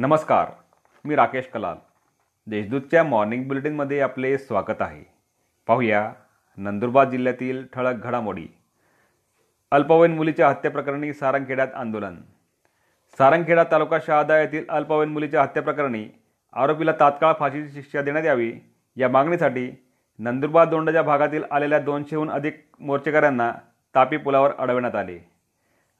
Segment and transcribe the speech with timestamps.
[0.00, 0.50] नमस्कार
[1.04, 1.76] मी राकेश कलाल.
[2.46, 5.02] देशदूतच्या मॉर्निंग बुलेटिनमध्ये आपले स्वागत आहे.
[5.66, 6.12] पाहूया
[6.56, 8.46] नंदुरबार जिल्ह्यातील ठळक घडामोडी.
[9.70, 12.16] अल्पवयीन मुलीच्या हत्येप्रकरणी सारंगखेड्यात आंदोलन.
[13.18, 16.08] सारंगखेडा तालुका शहादा येथील अल्पवयीन मुलीच्या हत्येप्रकरणी
[16.52, 18.52] आरोपीला तात्काळ फाशीची शिक्षा देण्यात यावी
[18.96, 19.70] या मागणीसाठी
[20.18, 23.52] नंदुरबार दोंडाच्या भागातील आलेल्या दोनशेहून अधिक मोर्चेकऱ्यांना
[23.94, 25.37] तापी पुलावर अडवण्यात आले.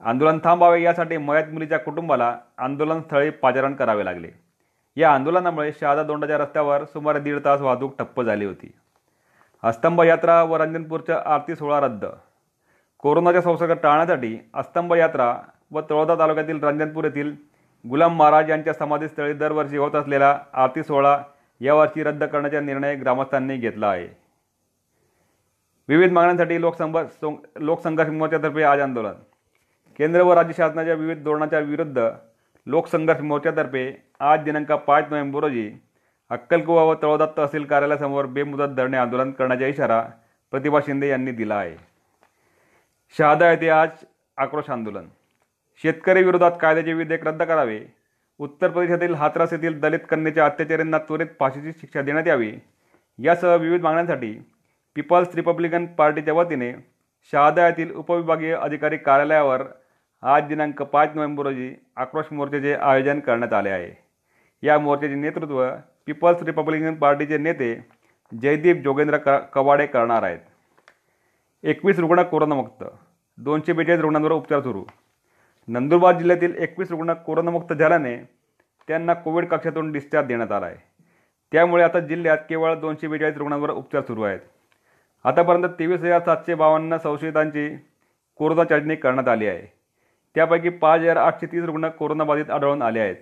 [0.00, 4.28] आंदोलन थांबावे यासाठी मयत मुलीच्या कुटुंबाला आंदोलनस्थळी पाचारण करावे लागले.
[4.96, 8.72] या आंदोलनामुळे शहादा दोंडाच्या रस्त्यावर सुमारे दीड तास वाहतूक ठप्प झाली होती.
[9.62, 12.04] अस्तंभ यात्रा व रंजनपूरच्या आरती सोहळा रद्द.
[12.98, 15.34] कोरोनाचा संसर्ग टाळण्यासाठी अस्तंभ यात्रा
[15.70, 17.34] व तळोदा तालुक्यातील रंजनपूर येथील
[17.84, 21.18] गुलाम महाराज यांच्या समाधीस्थळी दरवर्षी होत असलेला आरती सोहळा
[21.60, 24.08] यावर्षी रद्द करण्याचा निर्णय ग्रामस्थांनी घेतला आहे.
[25.88, 26.98] विविध मागण्यांसाठी लोकसंभ
[27.56, 29.14] लोकसंघर्ष मोर्चातर्फे आज आंदोलन.
[29.98, 32.08] केंद्र व राज्य शासनाच्या विविध धोरणाच्या विरुद्ध
[32.66, 35.70] लोकसंघर्ष मोर्चातर्फे आज दिनांक पाच नोव्हेंबर रोजी
[36.30, 40.00] अक्कलकुवा व तळोदा तहसील कार्यालयासमोर बेमुदत धरणे आंदोलन करण्याचा इशारा
[40.50, 41.76] प्रतिभा शिंदे यांनी दिला आहे.
[43.18, 43.88] शहादा येथे आज
[44.36, 45.06] आक्रोश आंदोलन.
[45.82, 47.80] शेतकरी विरोधात कायद्याचे विधेयक रद्द करावे.
[48.38, 52.52] उत्तर प्रदेशातील हाथरस येथील दलित कन्येच्या अत्याचारींना त्वरित फाशीची शिक्षा देण्यात यावी.
[53.18, 54.32] यासह विविध मागण्यांसाठी
[54.96, 56.72] पीपल्स रिपब्लिकन पार्टीच्या वतीने
[57.32, 59.62] शहादा येथील उपविभागीय अधिकारी कार्यालयावर
[60.26, 63.90] आज दिनांक पाच नोव्हेंबर रोजी आक्रोश मोर्चाचे आयोजन करण्यात आले आहे.
[64.62, 65.62] या मोर्चाचे नेतृत्व
[66.06, 67.68] पीपल्स रिपब्लिकन पार्टीचे नेते
[68.32, 70.38] जयदीप जोगेंद्र क कवाडे करणार आहेत.
[71.64, 72.82] एकवीस रुग्ण कोरोनामुक्त
[73.38, 74.82] दोनशे बेचाळीस रुग्णांवर उपचार सुरू.
[75.68, 78.16] नंदुरबार जिल्ह्यातील एकवीस रुग्ण कोरोनामुक्त झाल्याने
[78.88, 80.76] त्यांना कोविड कक्षातून डिस्चार्ज देण्यात आला आहे.
[81.52, 84.40] त्यामुळे आता जिल्ह्यात केवळ दोनशे बेचाळीस रुग्णांवर उपचार सुरू आहेत.
[85.24, 87.68] आतापर्यंत तेवीस हजार सातशे बावन्न संशयितांची
[88.40, 89.76] कोरोना चाचणी करण्यात आली आहे.
[90.36, 93.16] त्यापैकी पाच हजार आठशे तीस रुग्ण कोरोनाबाधित आढळून आले आहेत.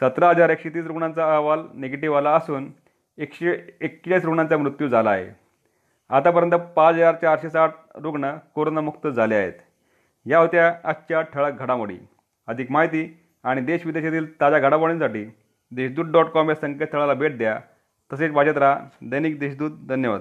[0.00, 2.72] सतरा हजार एकशे तीस रुग्णांचा अहवाल निगेटिव्ह आला असून
[3.18, 5.30] एकशे एक्केचाळीस रुग्णांचा मृत्यू झाला आहे.
[6.10, 9.52] आतापर्यंत पाच हजार चारशे साठ रुग्ण कोरोनामुक्त झाले आहेत.
[10.26, 11.98] या होत्या आजच्या ठळक घडामोडी.
[12.46, 15.24] अधिक माहिती आणि देशविदेशातील ताज्या घडामोडींसाठी
[15.70, 17.60] देशदूत डॉट कॉम या संकेतस्थळाला भेट द्या.
[18.12, 19.70] तसेच वाजत राहा दैनिक देशदूत.
[19.88, 20.20] धन्यवाद.